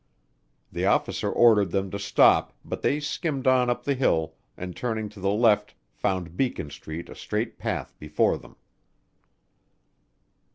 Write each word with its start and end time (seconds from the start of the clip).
The 0.71 0.87
officer 0.87 1.31
ordered 1.31 1.69
them 1.69 1.91
to 1.91 1.99
stop, 1.99 2.53
but 2.65 2.81
they 2.81 2.99
skimmed 2.99 3.45
on 3.45 3.69
up 3.69 3.83
the 3.83 3.93
hill 3.93 4.33
and 4.57 4.75
turning 4.75 5.09
to 5.09 5.19
the 5.19 5.29
left 5.29 5.75
found 5.93 6.35
Beacon 6.35 6.71
Street 6.71 7.07
a 7.07 7.13
straight 7.13 7.59
path 7.59 7.95
before 7.99 8.39
them. 8.39 8.55